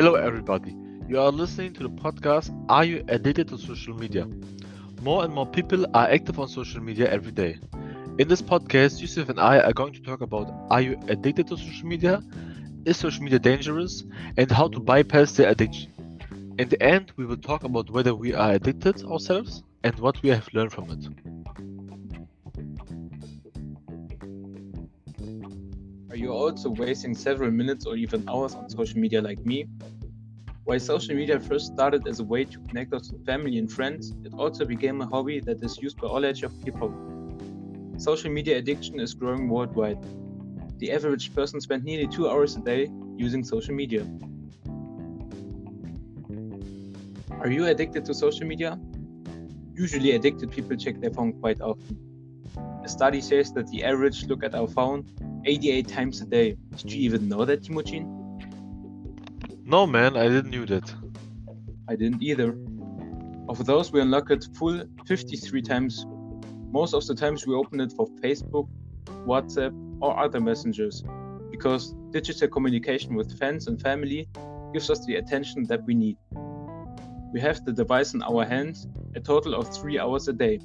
Hello, 0.00 0.14
everybody. 0.14 0.74
You 1.08 1.20
are 1.20 1.30
listening 1.30 1.74
to 1.74 1.82
the 1.82 1.90
podcast 1.90 2.48
Are 2.70 2.86
You 2.86 3.04
Addicted 3.08 3.48
to 3.48 3.58
Social 3.58 3.92
Media? 3.94 4.26
More 5.02 5.24
and 5.24 5.34
more 5.34 5.46
people 5.46 5.84
are 5.92 6.08
active 6.08 6.40
on 6.40 6.48
social 6.48 6.80
media 6.80 7.06
every 7.10 7.32
day. 7.32 7.58
In 8.18 8.26
this 8.26 8.40
podcast, 8.40 9.02
Yusuf 9.02 9.28
and 9.28 9.38
I 9.38 9.58
are 9.60 9.74
going 9.74 9.92
to 9.92 10.00
talk 10.00 10.22
about 10.22 10.48
Are 10.70 10.80
you 10.80 10.98
addicted 11.08 11.48
to 11.48 11.58
social 11.58 11.86
media? 11.86 12.22
Is 12.86 12.96
social 12.96 13.22
media 13.24 13.38
dangerous? 13.38 14.02
And 14.38 14.50
how 14.50 14.68
to 14.68 14.80
bypass 14.80 15.32
the 15.32 15.46
addiction. 15.50 15.92
In 16.58 16.70
the 16.70 16.82
end, 16.82 17.12
we 17.18 17.26
will 17.26 17.36
talk 17.36 17.64
about 17.64 17.90
whether 17.90 18.14
we 18.14 18.32
are 18.32 18.52
addicted 18.52 19.04
ourselves 19.04 19.62
and 19.84 19.98
what 20.00 20.22
we 20.22 20.30
have 20.30 20.48
learned 20.54 20.72
from 20.72 20.90
it. 20.90 21.08
Are 26.10 26.16
you 26.16 26.32
also 26.32 26.70
wasting 26.70 27.14
several 27.14 27.50
minutes 27.50 27.86
or 27.86 27.96
even 27.96 28.24
hours 28.28 28.54
on 28.54 28.68
social 28.70 28.98
media 29.00 29.22
like 29.22 29.44
me? 29.46 29.66
While 30.70 30.78
social 30.78 31.16
media 31.16 31.40
first 31.40 31.66
started 31.66 32.06
as 32.06 32.20
a 32.20 32.24
way 32.24 32.44
to 32.44 32.60
connect 32.60 32.94
us 32.94 33.10
with 33.10 33.26
family 33.26 33.58
and 33.58 33.68
friends, 33.68 34.14
it 34.24 34.32
also 34.34 34.64
became 34.64 35.00
a 35.00 35.06
hobby 35.06 35.40
that 35.40 35.60
is 35.64 35.76
used 35.82 36.00
by 36.00 36.06
all 36.06 36.24
age 36.24 36.44
of 36.44 36.52
people. 36.64 36.94
Social 37.98 38.30
media 38.30 38.56
addiction 38.58 39.00
is 39.00 39.12
growing 39.12 39.48
worldwide. 39.48 39.98
The 40.78 40.92
average 40.92 41.34
person 41.34 41.60
spends 41.60 41.82
nearly 41.82 42.06
two 42.06 42.28
hours 42.28 42.54
a 42.54 42.60
day 42.60 42.88
using 43.16 43.42
social 43.42 43.74
media. 43.74 44.06
Are 47.40 47.50
you 47.50 47.66
addicted 47.66 48.04
to 48.04 48.14
social 48.14 48.46
media? 48.46 48.78
Usually, 49.74 50.12
addicted 50.12 50.52
people 50.52 50.76
check 50.76 51.00
their 51.00 51.10
phone 51.10 51.32
quite 51.40 51.60
often. 51.60 51.98
A 52.84 52.88
study 52.88 53.20
says 53.20 53.52
that 53.54 53.66
the 53.72 53.82
average 53.82 54.26
look 54.26 54.44
at 54.44 54.54
our 54.54 54.68
phone 54.68 55.04
88 55.46 55.88
times 55.88 56.20
a 56.20 56.26
day. 56.26 56.56
Did 56.76 56.92
you 56.92 57.00
even 57.00 57.28
know 57.28 57.44
that, 57.44 57.64
Timochin? 57.64 58.19
No, 59.70 59.86
man, 59.86 60.16
I 60.16 60.26
didn't 60.26 60.50
knew 60.50 60.66
that. 60.66 60.92
I 61.88 61.94
didn't 61.94 62.20
either. 62.24 62.58
Of 63.48 63.64
those, 63.66 63.92
we 63.92 64.00
unlock 64.00 64.32
it 64.32 64.44
full 64.56 64.82
53 65.06 65.62
times. 65.62 66.04
Most 66.72 66.92
of 66.92 67.06
the 67.06 67.14
times, 67.14 67.46
we 67.46 67.54
open 67.54 67.78
it 67.78 67.92
for 67.92 68.08
Facebook, 68.20 68.68
WhatsApp, 69.28 69.72
or 70.00 70.18
other 70.18 70.40
messengers, 70.40 71.04
because 71.52 71.94
digital 72.10 72.48
communication 72.48 73.14
with 73.14 73.38
friends 73.38 73.68
and 73.68 73.80
family 73.80 74.28
gives 74.72 74.90
us 74.90 75.06
the 75.06 75.14
attention 75.14 75.62
that 75.68 75.84
we 75.84 75.94
need. 75.94 76.18
We 77.32 77.38
have 77.38 77.64
the 77.64 77.72
device 77.72 78.12
in 78.12 78.24
our 78.24 78.44
hands 78.44 78.88
a 79.14 79.20
total 79.20 79.54
of 79.54 79.72
three 79.72 80.00
hours 80.00 80.26
a 80.26 80.32
day. 80.32 80.58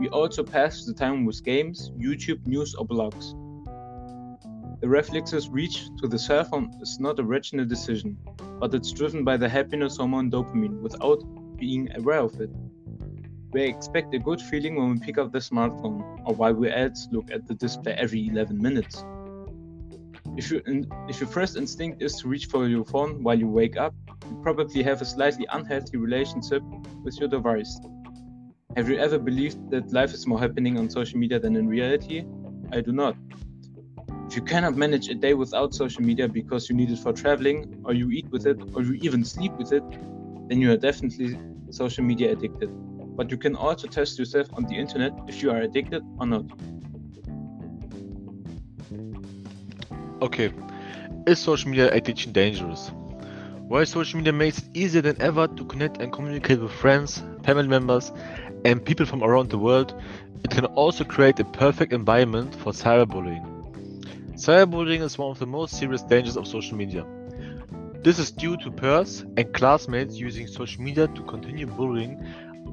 We 0.00 0.08
also 0.08 0.42
pass 0.42 0.86
the 0.86 0.94
time 0.94 1.26
with 1.26 1.44
games, 1.44 1.90
YouTube, 1.98 2.46
news, 2.46 2.74
or 2.74 2.86
blogs. 2.86 3.34
The 4.82 4.88
reflexes 4.88 5.48
reach 5.48 5.86
to 5.98 6.08
the 6.08 6.18
cell 6.18 6.42
phone 6.42 6.68
is 6.80 6.98
not 6.98 7.20
a 7.20 7.22
rational 7.22 7.64
decision, 7.64 8.18
but 8.58 8.74
it's 8.74 8.90
driven 8.90 9.22
by 9.22 9.36
the 9.36 9.48
happiness 9.48 9.96
hormone 9.96 10.28
dopamine 10.28 10.80
without 10.80 11.22
being 11.56 11.88
aware 11.94 12.18
of 12.18 12.40
it. 12.40 12.50
We 13.52 13.62
expect 13.62 14.12
a 14.12 14.18
good 14.18 14.42
feeling 14.42 14.74
when 14.74 14.94
we 14.94 14.98
pick 14.98 15.18
up 15.18 15.30
the 15.30 15.38
smartphone, 15.38 16.02
or 16.26 16.34
while 16.34 16.54
we 16.54 16.68
else 16.68 17.06
look 17.12 17.30
at 17.30 17.46
the 17.46 17.54
display 17.54 17.92
every 17.92 18.26
11 18.26 18.60
minutes. 18.60 19.04
If, 20.36 20.50
you 20.50 20.60
if 21.08 21.20
your 21.20 21.28
first 21.28 21.56
instinct 21.56 22.02
is 22.02 22.16
to 22.16 22.26
reach 22.26 22.46
for 22.46 22.66
your 22.66 22.84
phone 22.84 23.22
while 23.22 23.38
you 23.38 23.46
wake 23.46 23.76
up, 23.76 23.94
you 24.28 24.36
probably 24.42 24.82
have 24.82 25.00
a 25.00 25.04
slightly 25.04 25.46
unhealthy 25.52 25.96
relationship 25.96 26.64
with 27.04 27.20
your 27.20 27.28
device. 27.28 27.78
Have 28.76 28.88
you 28.88 28.98
ever 28.98 29.20
believed 29.20 29.70
that 29.70 29.92
life 29.92 30.12
is 30.12 30.26
more 30.26 30.40
happening 30.40 30.76
on 30.76 30.90
social 30.90 31.20
media 31.20 31.38
than 31.38 31.54
in 31.54 31.68
reality? 31.68 32.24
I 32.72 32.80
do 32.80 32.90
not. 32.90 33.14
If 34.32 34.36
you 34.36 34.44
cannot 34.44 34.78
manage 34.78 35.10
a 35.10 35.14
day 35.14 35.34
without 35.34 35.74
social 35.74 36.02
media 36.02 36.26
because 36.26 36.70
you 36.70 36.74
need 36.74 36.90
it 36.90 36.98
for 37.00 37.12
traveling, 37.12 37.82
or 37.84 37.92
you 37.92 38.10
eat 38.10 38.24
with 38.30 38.46
it, 38.46 38.58
or 38.74 38.82
you 38.82 38.94
even 39.02 39.26
sleep 39.26 39.52
with 39.58 39.74
it, 39.74 39.82
then 40.48 40.58
you 40.58 40.72
are 40.72 40.78
definitely 40.78 41.38
social 41.68 42.02
media 42.02 42.32
addicted. 42.32 42.70
But 43.14 43.30
you 43.30 43.36
can 43.36 43.54
also 43.54 43.88
test 43.88 44.18
yourself 44.18 44.48
on 44.54 44.64
the 44.64 44.74
internet 44.74 45.12
if 45.28 45.42
you 45.42 45.50
are 45.50 45.58
addicted 45.58 46.02
or 46.18 46.24
not. 46.24 46.46
Okay, 50.22 50.50
is 51.26 51.38
social 51.38 51.68
media 51.68 51.92
addiction 51.92 52.32
dangerous? 52.32 52.90
While 53.68 53.84
social 53.84 54.16
media 54.16 54.32
makes 54.32 54.60
it 54.60 54.64
easier 54.72 55.02
than 55.02 55.20
ever 55.20 55.46
to 55.46 55.64
connect 55.66 55.98
and 55.98 56.10
communicate 56.10 56.58
with 56.58 56.72
friends, 56.72 57.22
family 57.44 57.68
members, 57.68 58.10
and 58.64 58.82
people 58.82 59.04
from 59.04 59.22
around 59.22 59.50
the 59.50 59.58
world, 59.58 59.94
it 60.42 60.50
can 60.50 60.64
also 60.64 61.04
create 61.04 61.38
a 61.38 61.44
perfect 61.44 61.92
environment 61.92 62.54
for 62.54 62.72
cyberbullying. 62.72 63.51
Cyberbullying 64.42 65.02
is 65.02 65.16
one 65.16 65.30
of 65.30 65.38
the 65.38 65.46
most 65.46 65.78
serious 65.78 66.02
dangers 66.02 66.36
of 66.36 66.48
social 66.48 66.76
media. 66.76 67.06
This 68.02 68.18
is 68.18 68.32
due 68.32 68.56
to 68.56 68.72
peers 68.72 69.24
and 69.36 69.54
classmates 69.54 70.16
using 70.16 70.48
social 70.48 70.82
media 70.82 71.06
to 71.06 71.22
continue 71.22 71.64
bullying 71.64 72.20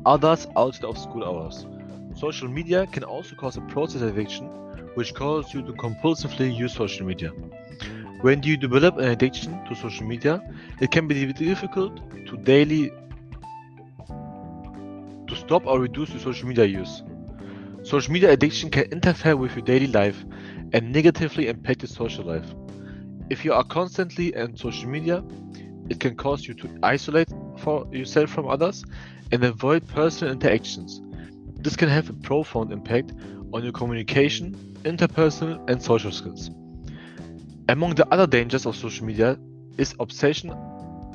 others 0.03 0.47
outside 0.57 0.85
of 0.85 0.97
school 0.97 1.24
hours. 1.24 1.68
Social 2.16 2.47
media 2.47 2.88
can 2.88 3.03
also 3.03 3.35
cause 3.35 3.56
a 3.56 3.62
process 3.62 4.02
addiction, 4.02 4.47
which 4.96 5.13
causes 5.13 5.53
you 5.53 5.62
to 5.62 5.74
compulsively 5.74 6.52
use 6.57 6.74
social 6.74 7.06
media. 7.06 7.30
When 8.22 8.41
you 8.41 8.57
develop 8.57 8.97
an 8.97 9.09
addiction 9.09 9.63
to 9.66 9.75
social 9.75 10.07
media, 10.07 10.41
it 10.81 10.90
can 10.90 11.07
be 11.07 11.31
difficult 11.34 12.01
to 12.30 12.38
daily 12.38 12.90
to 15.28 15.36
stop 15.36 15.68
or 15.68 15.80
reduce 15.80 16.09
your 16.09 16.19
social 16.19 16.47
media 16.47 16.66
use. 16.66 17.03
Social 17.84 18.12
media 18.12 18.31
addiction 18.31 18.72
can 18.72 18.86
interfere 18.86 19.38
with 19.38 19.56
your 19.56 19.66
daily 19.66 19.88
life 19.88 20.25
and 20.74 20.91
negatively 20.91 21.47
impact 21.47 21.81
your 21.81 21.90
social 21.90 22.25
life. 22.25 22.53
If 23.30 23.46
you 23.46 23.53
are 23.53 23.63
constantly 23.63 24.35
on 24.35 24.56
social 24.56 24.90
media, 24.90 25.24
it 25.90 26.00
can 26.00 26.16
cause 26.16 26.47
you 26.47 26.53
to 26.56 26.80
isolate 26.84 27.30
for 27.57 27.88
yourself 27.91 28.30
from 28.30 28.47
others 28.47 28.84
and 29.31 29.44
avoid 29.44 29.88
personal 29.88 30.34
interactions. 30.34 31.02
This 31.62 31.75
can 31.75 31.90
have 31.90 32.09
a 32.09 32.13
profound 32.13 32.72
impact 32.72 33.13
on 33.53 33.63
your 33.63 33.72
communication, 33.74 34.53
interpersonal, 34.84 35.69
and 35.69 35.81
social 35.81 36.12
skills. 36.12 36.50
Among 37.68 37.96
the 37.96 38.07
other 38.12 38.25
dangers 38.25 38.66
of 38.66 38.75
social 38.75 39.06
media 39.06 39.38
is 39.78 39.94
obsession 40.00 40.51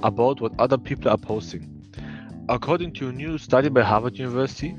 about 0.02 0.40
what 0.40 0.52
other 0.58 0.78
people 0.78 1.10
are 1.10 1.18
posting. 1.18 1.70
According 2.48 2.92
to 2.94 3.08
a 3.08 3.12
new 3.12 3.38
study 3.38 3.70
by 3.70 3.82
Harvard 3.82 4.18
University, 4.18 4.76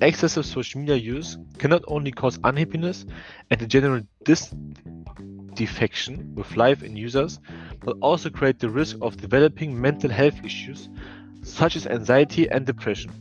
excessive 0.00 0.46
social 0.46 0.80
media 0.80 0.96
use 0.96 1.36
can 1.58 1.70
not 1.70 1.82
only 1.88 2.12
cause 2.12 2.38
unhappiness 2.44 3.04
and 3.50 3.62
a 3.62 3.66
general 3.66 4.02
dissatisfaction 4.24 6.34
with 6.34 6.56
life 6.56 6.82
in 6.82 6.96
users, 6.96 7.38
but 7.80 7.96
also 8.00 8.30
create 8.30 8.58
the 8.58 8.68
risk 8.68 8.96
of 9.00 9.16
developing 9.16 9.80
mental 9.80 10.10
health 10.10 10.44
issues 10.44 10.88
such 11.42 11.76
as 11.76 11.86
anxiety 11.86 12.50
and 12.50 12.66
depression. 12.66 13.12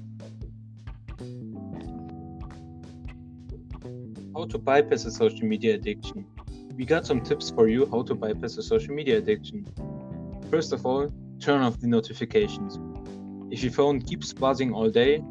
How 4.35 4.45
to 4.45 4.57
bypass 4.57 5.05
a 5.05 5.11
social 5.11 5.47
media 5.47 5.75
addiction? 5.75 6.25
We 6.75 6.85
got 6.85 7.05
some 7.07 7.21
tips 7.21 7.49
for 7.49 7.67
you 7.67 7.87
how 7.89 8.03
to 8.03 8.13
bypass 8.13 8.57
a 8.57 8.63
social 8.63 8.93
media 8.93 9.17
addiction. 9.17 9.65
First 10.51 10.73
of 10.73 10.85
all, 10.85 11.11
turn 11.39 11.61
off 11.61 11.79
the 11.79 11.87
notifications. 11.87 12.77
If 13.49 13.63
your 13.63 13.71
phone 13.71 14.01
keeps 14.01 14.33
buzzing 14.33 14.73
all 14.73 14.89
day, 14.89 15.23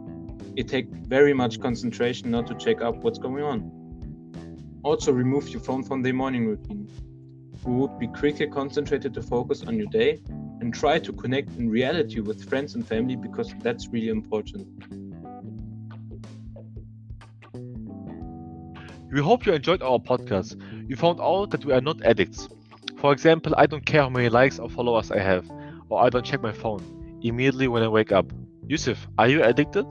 it 0.57 0.69
takes 0.69 0.89
very 0.93 1.35
much 1.35 1.61
concentration 1.61 2.31
not 2.31 2.47
to 2.47 2.55
check 2.55 2.81
up 2.81 2.97
what's 3.05 3.19
going 3.19 3.45
on. 3.45 3.71
Also, 4.83 5.13
remove 5.13 5.49
your 5.51 5.61
phone 5.61 5.83
from 5.83 6.03
the 6.03 6.13
morning 6.13 6.47
routine. 6.47 6.89
You 7.67 7.73
would 7.73 7.99
be 7.99 8.07
quicker 8.07 8.47
concentrated 8.47 9.13
to 9.15 9.23
focus 9.23 9.65
on 9.65 9.77
your 9.77 9.89
day 9.89 10.23
and 10.61 10.73
try 10.73 10.99
to 10.99 11.13
connect 11.13 11.51
in 11.59 11.69
reality 11.69 12.21
with 12.21 12.49
friends 12.49 12.75
and 12.75 12.87
family 12.87 13.17
because 13.17 13.53
that's 13.61 13.89
really 13.89 14.09
important. 14.09 14.67
We 19.13 19.21
hope 19.21 19.45
you 19.45 19.53
enjoyed 19.53 19.83
our 19.83 19.99
podcast. 19.99 20.61
You 20.89 20.97
found 20.97 21.21
out 21.21 21.51
that 21.51 21.65
we 21.65 21.73
are 21.73 21.81
not 21.81 22.03
addicts. 22.03 22.49
For 22.99 23.13
example, 23.13 23.55
I 23.57 23.67
don't 23.67 23.85
care 23.85 24.03
how 24.03 24.09
many 24.09 24.29
likes 24.29 24.59
or 24.59 24.71
followers 24.71 25.11
I 25.11 25.19
have, 25.19 25.51
or 25.91 26.03
I 26.03 26.09
don't 26.09 26.25
check 26.25 26.43
my 26.43 26.53
phone 26.53 27.21
immediately 27.23 27.69
when 27.69 27.83
I 27.83 27.89
wake 27.89 28.13
up. 28.13 28.33
Yusuf, 28.67 29.07
are 29.19 29.29
you 29.29 29.43
addicted? 29.43 29.87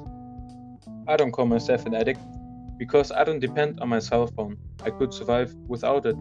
I 1.08 1.16
don't 1.18 1.32
call 1.32 1.46
myself 1.46 1.86
an 1.86 1.94
addict 1.94 2.20
because 2.78 3.12
I 3.12 3.24
don't 3.24 3.40
depend 3.40 3.80
on 3.80 3.90
my 3.90 4.00
cell 4.00 4.28
phone. 4.28 4.58
I 4.84 4.90
could 4.90 5.14
survive 5.14 5.54
without 5.68 6.06
it. 6.06 6.16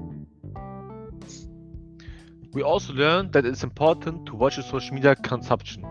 We 2.52 2.62
also 2.62 2.92
learned 2.92 3.32
that 3.32 3.46
it's 3.46 3.64
important 3.64 4.26
to 4.26 4.36
watch 4.36 4.56
your 4.56 4.64
social 4.64 4.94
media 4.94 5.16
consumption 5.16 5.84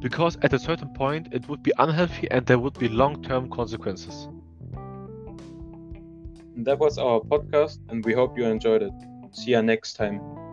because 0.00 0.38
at 0.42 0.52
a 0.52 0.58
certain 0.58 0.88
point 0.90 1.28
it 1.32 1.48
would 1.48 1.62
be 1.62 1.72
unhealthy 1.78 2.30
and 2.30 2.46
there 2.46 2.58
would 2.58 2.78
be 2.78 2.88
long 2.88 3.22
term 3.22 3.50
consequences. 3.50 4.28
And 6.54 6.64
that 6.64 6.78
was 6.78 6.98
our 6.98 7.20
podcast, 7.20 7.80
and 7.90 8.04
we 8.04 8.14
hope 8.14 8.38
you 8.38 8.44
enjoyed 8.46 8.82
it. 8.82 8.92
See 9.32 9.50
you 9.50 9.60
next 9.60 9.94
time. 9.94 10.45